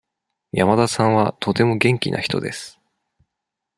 [0.51, 2.79] 山田さんはとても元気な人です。